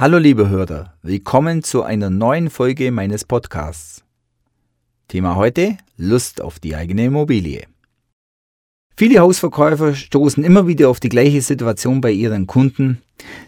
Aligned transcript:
Hallo 0.00 0.18
liebe 0.18 0.48
Hörer, 0.48 0.94
willkommen 1.02 1.64
zu 1.64 1.82
einer 1.82 2.08
neuen 2.08 2.50
Folge 2.50 2.92
meines 2.92 3.24
Podcasts. 3.24 4.04
Thema 5.08 5.34
heute 5.34 5.76
Lust 5.96 6.40
auf 6.40 6.60
die 6.60 6.76
eigene 6.76 7.06
Immobilie. 7.06 7.66
Viele 8.96 9.18
Hausverkäufer 9.18 9.96
stoßen 9.96 10.44
immer 10.44 10.68
wieder 10.68 10.88
auf 10.88 11.00
die 11.00 11.08
gleiche 11.08 11.42
Situation 11.42 12.00
bei 12.00 12.12
ihren 12.12 12.46
Kunden, 12.46 13.02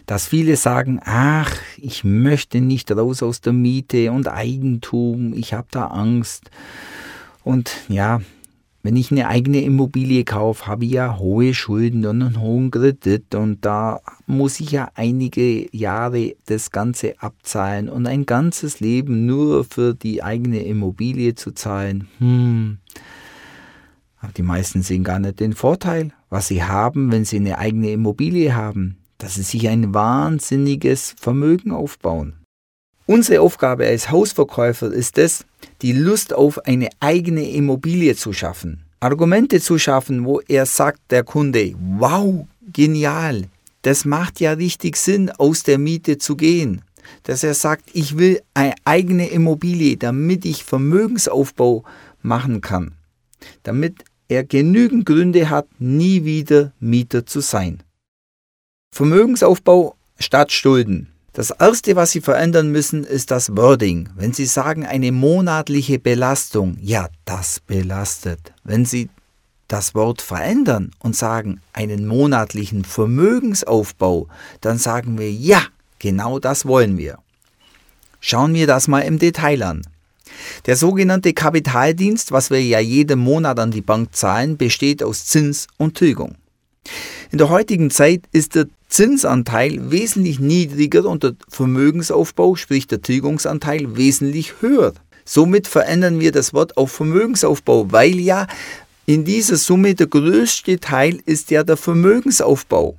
dass 0.07 0.27
viele 0.27 0.57
sagen, 0.57 0.99
ach, 1.05 1.55
ich 1.77 2.03
möchte 2.03 2.59
nicht 2.59 2.91
raus 2.91 3.23
aus 3.23 3.39
der 3.39 3.53
Miete 3.53 4.11
und 4.11 4.27
Eigentum, 4.27 5.31
ich 5.33 5.53
habe 5.53 5.69
da 5.71 5.87
Angst. 5.87 6.51
Und 7.45 7.71
ja, 7.87 8.19
wenn 8.83 8.95
ich 8.95 9.11
eine 9.11 9.27
eigene 9.27 9.61
Immobilie 9.61 10.23
kaufe, 10.23 10.65
habe 10.65 10.85
ich 10.85 10.91
ja 10.91 11.19
hohe 11.19 11.53
Schulden 11.53 12.05
und 12.05 12.21
einen 12.21 12.41
hohen 12.41 12.71
Kredit 12.71 13.35
und 13.35 13.63
da 13.63 13.99
muss 14.25 14.59
ich 14.59 14.71
ja 14.71 14.89
einige 14.95 15.67
Jahre 15.75 16.35
das 16.47 16.71
Ganze 16.71 17.21
abzahlen 17.21 17.89
und 17.89 18.07
ein 18.07 18.25
ganzes 18.25 18.79
Leben 18.79 19.25
nur 19.25 19.65
für 19.65 19.93
die 19.93 20.23
eigene 20.23 20.63
Immobilie 20.63 21.35
zu 21.35 21.51
zahlen. 21.51 22.07
Hm. 22.17 22.79
Aber 24.19 24.31
die 24.33 24.43
meisten 24.43 24.81
sehen 24.81 25.03
gar 25.03 25.19
nicht 25.19 25.39
den 25.39 25.53
Vorteil, 25.53 26.11
was 26.29 26.47
sie 26.47 26.63
haben, 26.63 27.11
wenn 27.11 27.25
sie 27.25 27.37
eine 27.37 27.59
eigene 27.59 27.91
Immobilie 27.91 28.55
haben, 28.55 28.97
dass 29.17 29.35
sie 29.35 29.43
sich 29.43 29.67
ein 29.67 29.93
wahnsinniges 29.93 31.15
Vermögen 31.19 31.71
aufbauen. 31.71 32.40
Unsere 33.05 33.41
Aufgabe 33.41 33.87
als 33.87 34.11
Hausverkäufer 34.11 34.91
ist 34.91 35.17
es, 35.17 35.45
die 35.81 35.93
Lust 35.93 36.33
auf 36.33 36.59
eine 36.65 36.89
eigene 36.99 37.49
Immobilie 37.49 38.15
zu 38.15 38.33
schaffen. 38.33 38.83
Argumente 38.99 39.59
zu 39.59 39.79
schaffen, 39.79 40.25
wo 40.25 40.41
er 40.41 40.65
sagt, 40.65 40.99
der 41.09 41.23
Kunde, 41.23 41.73
wow, 41.97 42.45
genial, 42.71 43.47
das 43.81 44.05
macht 44.05 44.39
ja 44.39 44.53
richtig 44.53 44.95
Sinn, 44.95 45.31
aus 45.31 45.63
der 45.63 45.79
Miete 45.79 46.17
zu 46.17 46.35
gehen. 46.35 46.83
Dass 47.23 47.43
er 47.43 47.55
sagt, 47.55 47.89
ich 47.93 48.17
will 48.17 48.41
eine 48.53 48.75
eigene 48.85 49.27
Immobilie, 49.29 49.97
damit 49.97 50.45
ich 50.45 50.63
Vermögensaufbau 50.63 51.83
machen 52.21 52.61
kann. 52.61 52.93
Damit 53.63 54.05
er 54.27 54.43
genügend 54.43 55.05
Gründe 55.05 55.49
hat, 55.49 55.67
nie 55.79 56.23
wieder 56.23 56.71
Mieter 56.79 57.25
zu 57.25 57.41
sein. 57.41 57.81
Vermögensaufbau 58.93 59.95
statt 60.19 60.51
Schulden. 60.51 61.10
Das 61.33 61.49
Erste, 61.51 61.95
was 61.95 62.11
Sie 62.11 62.19
verändern 62.19 62.71
müssen, 62.71 63.05
ist 63.05 63.31
das 63.31 63.55
Wording. 63.55 64.09
Wenn 64.15 64.33
Sie 64.33 64.45
sagen 64.45 64.85
eine 64.85 65.13
monatliche 65.13 65.97
Belastung, 65.97 66.77
ja, 66.81 67.07
das 67.23 67.61
belastet. 67.61 68.51
Wenn 68.65 68.83
Sie 68.83 69.09
das 69.69 69.95
Wort 69.95 70.21
verändern 70.21 70.91
und 70.99 71.15
sagen 71.15 71.61
einen 71.71 72.05
monatlichen 72.05 72.83
Vermögensaufbau, 72.83 74.27
dann 74.59 74.77
sagen 74.77 75.17
wir, 75.17 75.31
ja, 75.31 75.63
genau 75.99 76.37
das 76.39 76.65
wollen 76.65 76.97
wir. 76.97 77.17
Schauen 78.19 78.53
wir 78.53 78.67
das 78.67 78.89
mal 78.89 78.99
im 78.99 79.17
Detail 79.17 79.63
an. 79.63 79.83
Der 80.65 80.75
sogenannte 80.75 81.31
Kapitaldienst, 81.33 82.33
was 82.33 82.49
wir 82.49 82.61
ja 82.61 82.79
jeden 82.79 83.19
Monat 83.19 83.57
an 83.57 83.71
die 83.71 83.81
Bank 83.81 84.13
zahlen, 84.13 84.57
besteht 84.57 85.01
aus 85.01 85.25
Zins 85.25 85.67
und 85.77 85.95
Tilgung. 85.95 86.35
In 87.31 87.37
der 87.37 87.47
heutigen 87.47 87.89
Zeit 87.89 88.23
ist 88.33 88.55
der 88.55 88.67
Zinsanteil 88.91 89.89
wesentlich 89.89 90.39
niedriger 90.39 91.05
und 91.05 91.23
der 91.23 91.35
Vermögensaufbau, 91.47 92.55
sprich 92.55 92.87
der 92.87 93.01
Tilgungsanteil, 93.01 93.95
wesentlich 93.95 94.55
höher. 94.59 94.93
Somit 95.23 95.67
verändern 95.67 96.19
wir 96.19 96.33
das 96.33 96.53
Wort 96.53 96.75
auf 96.75 96.91
Vermögensaufbau, 96.91 97.91
weil 97.91 98.19
ja 98.19 98.47
in 99.05 99.23
dieser 99.23 99.55
Summe 99.55 99.95
der 99.95 100.07
größte 100.07 100.79
Teil 100.79 101.21
ist 101.25 101.51
ja 101.51 101.63
der 101.63 101.77
Vermögensaufbau. 101.77 102.97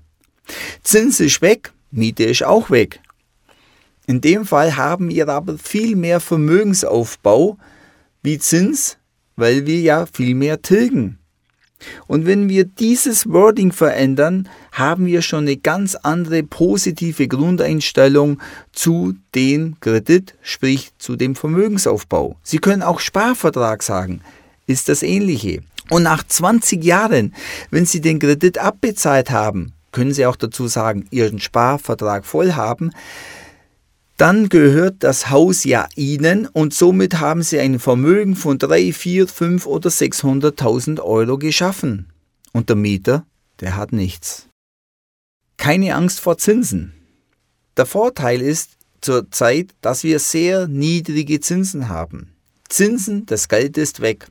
Zins 0.82 1.20
ist 1.20 1.42
weg, 1.42 1.72
Miete 1.90 2.24
ist 2.24 2.42
auch 2.42 2.70
weg. 2.70 3.00
In 4.06 4.22
dem 4.22 4.46
Fall 4.46 4.76
haben 4.76 5.10
wir 5.10 5.28
aber 5.28 5.58
viel 5.58 5.94
mehr 5.94 6.20
Vermögensaufbau 6.20 7.58
wie 8.22 8.38
Zins, 8.38 8.96
weil 9.36 9.66
wir 9.66 9.80
ja 9.80 10.06
viel 10.06 10.34
mehr 10.34 10.62
tilgen. 10.62 11.18
Und 12.06 12.26
wenn 12.26 12.48
wir 12.48 12.64
dieses 12.64 13.28
Wording 13.28 13.72
verändern, 13.72 14.48
haben 14.72 15.06
wir 15.06 15.22
schon 15.22 15.44
eine 15.44 15.56
ganz 15.56 15.94
andere 15.94 16.42
positive 16.42 17.28
Grundeinstellung 17.28 18.40
zu 18.72 19.14
dem 19.34 19.76
Kredit, 19.80 20.34
sprich 20.42 20.92
zu 20.98 21.16
dem 21.16 21.34
Vermögensaufbau. 21.34 22.36
Sie 22.42 22.58
können 22.58 22.82
auch 22.82 23.00
Sparvertrag 23.00 23.82
sagen, 23.82 24.20
ist 24.66 24.88
das 24.88 25.02
ähnliche. 25.02 25.60
Und 25.90 26.04
nach 26.04 26.26
20 26.26 26.82
Jahren, 26.82 27.34
wenn 27.70 27.86
Sie 27.86 28.00
den 28.00 28.18
Kredit 28.18 28.58
abbezahlt 28.58 29.30
haben, 29.30 29.72
können 29.90 30.12
Sie 30.12 30.24
auch 30.26 30.36
dazu 30.36 30.68
sagen, 30.68 31.06
Ihren 31.10 31.38
Sparvertrag 31.38 32.24
voll 32.24 32.52
haben, 32.52 32.92
dann 34.22 34.48
gehört 34.48 35.02
das 35.02 35.30
Haus 35.30 35.64
ja 35.64 35.88
Ihnen 35.96 36.46
und 36.46 36.72
somit 36.72 37.18
haben 37.18 37.42
Sie 37.42 37.58
ein 37.58 37.80
Vermögen 37.80 38.36
von 38.36 38.56
3, 38.56 38.92
4, 38.92 39.26
5 39.26 39.66
oder 39.66 39.90
600.000 39.90 41.00
Euro 41.00 41.38
geschaffen. 41.38 42.06
Und 42.52 42.68
der 42.68 42.76
Mieter, 42.76 43.26
der 43.58 43.74
hat 43.74 43.92
nichts. 43.92 44.46
Keine 45.56 45.96
Angst 45.96 46.20
vor 46.20 46.38
Zinsen. 46.38 46.92
Der 47.76 47.84
Vorteil 47.84 48.40
ist 48.40 48.76
zurzeit, 49.00 49.70
dass 49.80 50.04
wir 50.04 50.20
sehr 50.20 50.68
niedrige 50.68 51.40
Zinsen 51.40 51.88
haben. 51.88 52.32
Zinsen, 52.68 53.26
das 53.26 53.48
Geld 53.48 53.76
ist 53.76 54.02
weg. 54.02 54.28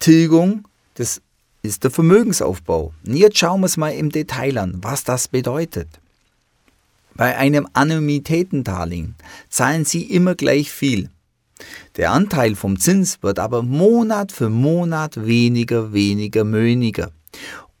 Tilgung, 0.00 0.66
das 0.94 1.22
ist 1.62 1.84
der 1.84 1.92
Vermögensaufbau. 1.92 2.92
Und 3.06 3.14
jetzt 3.14 3.38
schauen 3.38 3.60
wir 3.60 3.66
es 3.66 3.76
mal 3.76 3.90
im 3.90 4.10
Detail 4.10 4.58
an, 4.58 4.80
was 4.82 5.04
das 5.04 5.28
bedeutet. 5.28 6.00
Bei 7.16 7.36
einem 7.36 7.66
Annuitätendarlehen 7.72 9.14
zahlen 9.48 9.84
Sie 9.84 10.02
immer 10.02 10.34
gleich 10.34 10.70
viel. 10.70 11.08
Der 11.96 12.12
Anteil 12.12 12.54
vom 12.54 12.78
Zins 12.78 13.22
wird 13.22 13.38
aber 13.38 13.62
Monat 13.62 14.32
für 14.32 14.50
Monat 14.50 15.24
weniger, 15.24 15.92
weniger, 15.92 16.50
weniger. 16.52 17.12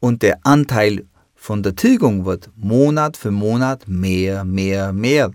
Und 0.00 0.22
der 0.22 0.38
Anteil 0.44 1.04
von 1.34 1.62
der 1.62 1.76
Tilgung 1.76 2.24
wird 2.24 2.50
Monat 2.56 3.16
für 3.16 3.30
Monat 3.30 3.86
mehr, 3.86 4.44
mehr, 4.44 4.92
mehr. 4.92 5.32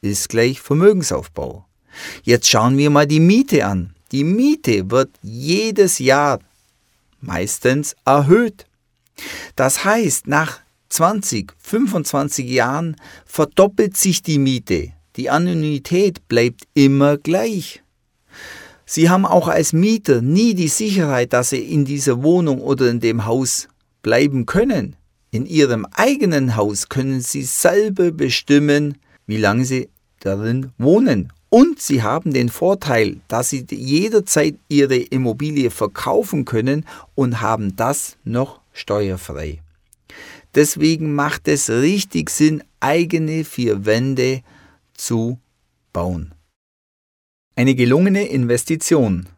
Ist 0.00 0.30
gleich 0.30 0.60
Vermögensaufbau. 0.60 1.66
Jetzt 2.22 2.48
schauen 2.48 2.78
wir 2.78 2.90
mal 2.90 3.06
die 3.06 3.20
Miete 3.20 3.66
an. 3.66 3.94
Die 4.10 4.24
Miete 4.24 4.90
wird 4.90 5.10
jedes 5.22 5.98
Jahr 5.98 6.40
meistens 7.20 7.94
erhöht. 8.04 8.66
Das 9.54 9.84
heißt, 9.84 10.26
nach 10.26 10.60
20, 10.94 11.54
25 11.58 12.48
Jahren 12.48 12.94
verdoppelt 13.26 13.96
sich 13.96 14.22
die 14.22 14.38
Miete. 14.38 14.92
Die 15.16 15.28
Anonymität 15.28 16.28
bleibt 16.28 16.68
immer 16.74 17.18
gleich. 17.18 17.82
Sie 18.86 19.10
haben 19.10 19.26
auch 19.26 19.48
als 19.48 19.72
Mieter 19.72 20.22
nie 20.22 20.54
die 20.54 20.68
Sicherheit, 20.68 21.32
dass 21.32 21.50
Sie 21.50 21.58
in 21.58 21.84
dieser 21.84 22.22
Wohnung 22.22 22.60
oder 22.60 22.88
in 22.90 23.00
dem 23.00 23.26
Haus 23.26 23.66
bleiben 24.02 24.46
können. 24.46 24.94
In 25.32 25.46
Ihrem 25.46 25.84
eigenen 25.94 26.54
Haus 26.54 26.88
können 26.88 27.20
Sie 27.20 27.42
selber 27.42 28.12
bestimmen, 28.12 28.98
wie 29.26 29.38
lange 29.38 29.64
Sie 29.64 29.88
darin 30.20 30.70
wohnen. 30.78 31.32
Und 31.48 31.80
Sie 31.80 32.04
haben 32.04 32.32
den 32.32 32.50
Vorteil, 32.50 33.16
dass 33.26 33.50
Sie 33.50 33.66
jederzeit 33.68 34.54
Ihre 34.68 34.96
Immobilie 34.96 35.70
verkaufen 35.70 36.44
können 36.44 36.86
und 37.16 37.40
haben 37.40 37.74
das 37.74 38.16
noch 38.22 38.60
steuerfrei. 38.72 39.58
Deswegen 40.54 41.14
macht 41.14 41.48
es 41.48 41.68
richtig 41.68 42.30
Sinn, 42.30 42.62
eigene 42.80 43.44
vier 43.44 43.86
Wände 43.86 44.42
zu 44.94 45.40
bauen. 45.92 46.34
Eine 47.56 47.74
gelungene 47.74 48.26
Investition. 48.28 49.28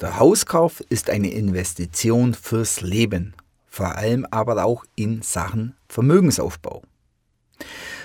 Der 0.00 0.18
Hauskauf 0.18 0.80
ist 0.88 1.10
eine 1.10 1.30
Investition 1.30 2.34
fürs 2.34 2.80
Leben, 2.80 3.34
vor 3.66 3.96
allem 3.96 4.26
aber 4.30 4.64
auch 4.64 4.84
in 4.96 5.22
Sachen 5.22 5.74
Vermögensaufbau. 5.88 6.82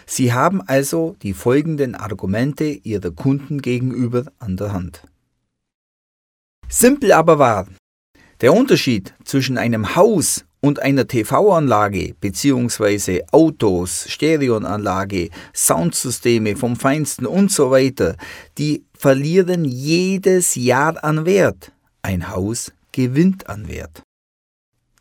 Sie 0.05 0.33
haben 0.33 0.61
also 0.61 1.15
die 1.21 1.33
folgenden 1.33 1.95
Argumente 1.95 2.65
Ihrer 2.65 3.11
Kunden 3.11 3.61
gegenüber 3.61 4.25
an 4.39 4.57
der 4.57 4.73
Hand. 4.73 5.03
Simpel 6.69 7.11
aber 7.11 7.39
wahr. 7.39 7.67
Der 8.41 8.53
Unterschied 8.53 9.13
zwischen 9.25 9.57
einem 9.57 9.95
Haus 9.95 10.45
und 10.59 10.81
einer 10.81 11.07
TV-Anlage 11.07 12.15
bzw. 12.19 13.23
Autos, 13.31 14.05
Stereoanlage, 14.09 15.29
Soundsysteme 15.53 16.55
vom 16.55 16.75
Feinsten 16.75 17.25
und 17.25 17.51
so 17.51 17.71
weiter, 17.71 18.15
die 18.57 18.83
verlieren 18.97 19.65
jedes 19.65 20.55
Jahr 20.55 21.03
an 21.03 21.25
Wert. 21.25 21.71
Ein 22.01 22.29
Haus 22.29 22.71
gewinnt 22.91 23.47
an 23.49 23.67
Wert. 23.67 24.01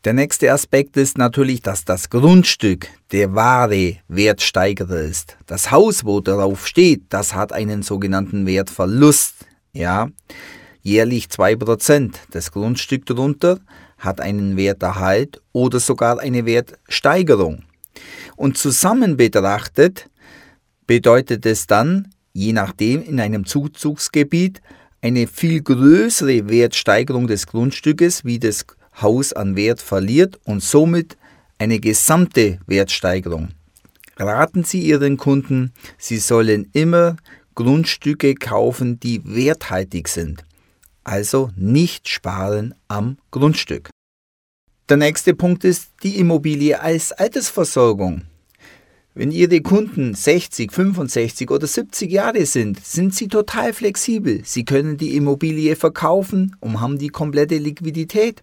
Der 0.05 0.13
nächste 0.13 0.53
Aspekt 0.53 0.95
ist 0.95 1.17
natürlich, 1.17 1.61
dass 1.61 1.83
das 1.83 2.09
Grundstück 2.09 2.87
der 3.11 3.33
wahre 3.35 3.97
Wertsteigerer 4.07 5.01
ist. 5.01 5.37
Das 5.47 5.71
Haus, 5.71 6.05
wo 6.05 6.21
darauf 6.21 6.67
steht, 6.67 7.01
das 7.09 7.33
hat 7.33 7.51
einen 7.51 7.81
sogenannten 7.81 8.45
Wertverlust. 8.45 9.33
Ja, 9.73 10.07
jährlich 10.81 11.25
2%. 11.25 12.13
Das 12.31 12.51
Grundstück 12.51 13.05
darunter 13.05 13.59
hat 13.97 14.21
einen 14.21 14.57
Werterhalt 14.57 15.41
oder 15.53 15.79
sogar 15.79 16.19
eine 16.19 16.45
Wertsteigerung. 16.45 17.63
Und 18.35 18.57
zusammen 18.57 19.17
betrachtet 19.17 20.09
bedeutet 20.85 21.45
es 21.45 21.67
dann, 21.67 22.09
je 22.33 22.53
nachdem 22.53 23.03
in 23.03 23.19
einem 23.19 23.45
Zuzugsgebiet, 23.45 24.61
eine 25.01 25.27
viel 25.27 25.61
größere 25.61 26.49
Wertsteigerung 26.49 27.27
des 27.27 27.47
Grundstückes, 27.47 28.25
wie 28.25 28.39
das 28.39 28.65
Haus 29.01 29.33
an 29.33 29.55
Wert 29.55 29.81
verliert 29.81 30.39
und 30.43 30.63
somit 30.63 31.17
eine 31.59 31.79
gesamte 31.79 32.59
Wertsteigerung. 32.65 33.49
Raten 34.17 34.63
Sie 34.63 34.81
Ihren 34.81 35.17
Kunden, 35.17 35.73
sie 35.97 36.17
sollen 36.17 36.69
immer 36.73 37.17
Grundstücke 37.53 38.33
kaufen, 38.35 38.99
die 38.99 39.21
werthaltig 39.23 40.07
sind. 40.07 40.43
Also 41.07 41.51
nicht 41.55 42.09
sparen 42.09 42.75
am 42.89 43.17
Grundstück. 43.31 43.89
Der 44.89 44.97
nächste 44.97 45.33
Punkt 45.33 45.63
ist 45.63 45.91
die 46.03 46.19
Immobilie 46.19 46.81
als 46.81 47.13
Altersversorgung. 47.13 48.23
Wenn 49.13 49.31
Ihre 49.31 49.61
Kunden 49.61 50.13
60, 50.13 50.69
65 50.69 51.49
oder 51.49 51.65
70 51.65 52.11
Jahre 52.11 52.45
sind, 52.45 52.85
sind 52.85 53.15
sie 53.15 53.29
total 53.29 53.71
flexibel. 53.71 54.41
Sie 54.43 54.65
können 54.65 54.97
die 54.97 55.15
Immobilie 55.15 55.77
verkaufen 55.77 56.57
und 56.59 56.81
haben 56.81 56.97
die 56.97 57.07
komplette 57.07 57.57
Liquidität. 57.57 58.41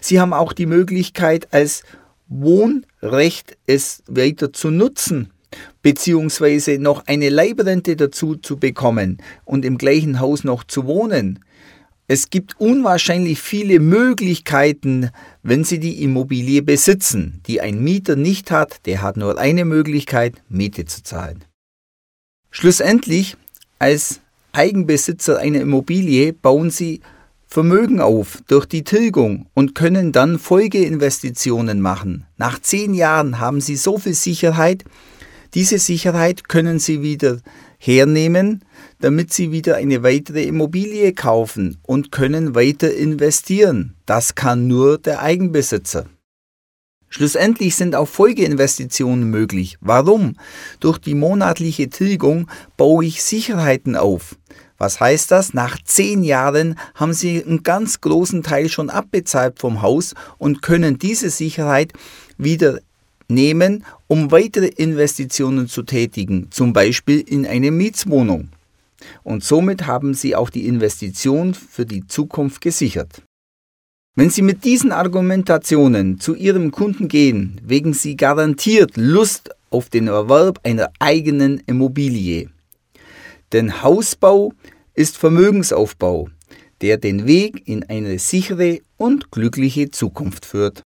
Sie 0.00 0.18
haben 0.18 0.32
auch 0.32 0.52
die 0.52 0.66
Möglichkeit, 0.66 1.54
als 1.54 1.84
Wohnrecht 2.26 3.56
es 3.68 4.02
weiter 4.08 4.52
zu 4.52 4.72
nutzen, 4.72 5.30
beziehungsweise 5.80 6.80
noch 6.80 7.06
eine 7.06 7.28
Leibrente 7.28 7.94
dazu 7.94 8.34
zu 8.34 8.56
bekommen 8.56 9.18
und 9.44 9.64
im 9.64 9.78
gleichen 9.78 10.18
Haus 10.18 10.42
noch 10.42 10.64
zu 10.64 10.86
wohnen. 10.86 11.38
Es 12.06 12.28
gibt 12.28 12.60
unwahrscheinlich 12.60 13.40
viele 13.40 13.80
Möglichkeiten, 13.80 15.10
wenn 15.42 15.64
Sie 15.64 15.78
die 15.78 16.02
Immobilie 16.02 16.60
besitzen, 16.60 17.40
die 17.46 17.62
ein 17.62 17.82
Mieter 17.82 18.14
nicht 18.14 18.50
hat, 18.50 18.84
der 18.84 19.00
hat 19.00 19.16
nur 19.16 19.38
eine 19.38 19.64
Möglichkeit, 19.64 20.42
Miete 20.50 20.84
zu 20.84 21.02
zahlen. 21.02 21.44
Schlussendlich, 22.50 23.36
als 23.78 24.20
Eigenbesitzer 24.52 25.38
einer 25.38 25.62
Immobilie 25.62 26.34
bauen 26.34 26.70
Sie 26.70 27.00
Vermögen 27.46 28.00
auf 28.00 28.42
durch 28.48 28.66
die 28.66 28.84
Tilgung 28.84 29.46
und 29.54 29.74
können 29.74 30.12
dann 30.12 30.38
Folgeinvestitionen 30.38 31.80
machen. 31.80 32.26
Nach 32.36 32.58
zehn 32.60 32.94
Jahren 32.94 33.38
haben 33.38 33.60
Sie 33.60 33.76
so 33.76 33.96
viel 33.96 34.14
Sicherheit, 34.14 34.84
diese 35.54 35.78
Sicherheit 35.78 36.48
können 36.48 36.78
Sie 36.78 37.00
wieder 37.00 37.38
hernehmen, 37.78 38.64
damit 39.04 39.34
Sie 39.34 39.52
wieder 39.52 39.76
eine 39.76 40.02
weitere 40.02 40.44
Immobilie 40.44 41.12
kaufen 41.12 41.76
und 41.82 42.10
können 42.10 42.54
weiter 42.54 42.90
investieren. 42.94 43.96
Das 44.06 44.34
kann 44.34 44.66
nur 44.66 44.96
der 44.96 45.20
Eigenbesitzer. 45.20 46.06
Schlussendlich 47.10 47.76
sind 47.76 47.94
auch 47.96 48.08
Folgeinvestitionen 48.08 49.28
möglich. 49.28 49.76
Warum? 49.82 50.36
Durch 50.80 50.96
die 50.96 51.14
monatliche 51.14 51.90
Tilgung 51.90 52.50
baue 52.78 53.04
ich 53.04 53.22
Sicherheiten 53.22 53.94
auf. 53.94 54.36
Was 54.78 55.00
heißt 55.00 55.30
das? 55.30 55.52
Nach 55.52 55.76
zehn 55.84 56.24
Jahren 56.24 56.78
haben 56.94 57.12
Sie 57.12 57.44
einen 57.44 57.62
ganz 57.62 58.00
großen 58.00 58.42
Teil 58.42 58.70
schon 58.70 58.88
abbezahlt 58.88 59.58
vom 59.58 59.82
Haus 59.82 60.14
und 60.38 60.62
können 60.62 60.96
diese 60.98 61.28
Sicherheit 61.28 61.92
wieder 62.38 62.78
nehmen, 63.28 63.84
um 64.06 64.32
weitere 64.32 64.68
Investitionen 64.68 65.68
zu 65.68 65.82
tätigen, 65.82 66.50
zum 66.50 66.72
Beispiel 66.72 67.20
in 67.20 67.44
eine 67.44 67.70
Mietswohnung. 67.70 68.48
Und 69.22 69.44
somit 69.44 69.86
haben 69.86 70.14
Sie 70.14 70.36
auch 70.36 70.50
die 70.50 70.66
Investition 70.66 71.54
für 71.54 71.86
die 71.86 72.06
Zukunft 72.06 72.60
gesichert. 72.60 73.22
Wenn 74.16 74.30
Sie 74.30 74.42
mit 74.42 74.64
diesen 74.64 74.92
Argumentationen 74.92 76.20
zu 76.20 76.34
Ihrem 76.34 76.70
Kunden 76.70 77.08
gehen, 77.08 77.60
wegen 77.64 77.94
Sie 77.94 78.16
garantiert 78.16 78.92
Lust 78.96 79.50
auf 79.70 79.90
den 79.90 80.06
Erwerb 80.06 80.60
einer 80.62 80.90
eigenen 81.00 81.60
Immobilie. 81.66 82.48
Denn 83.52 83.82
Hausbau 83.82 84.52
ist 84.94 85.16
Vermögensaufbau, 85.16 86.28
der 86.80 86.96
den 86.96 87.26
Weg 87.26 87.66
in 87.66 87.82
eine 87.84 88.18
sichere 88.18 88.80
und 88.96 89.32
glückliche 89.32 89.90
Zukunft 89.90 90.46
führt. 90.46 90.82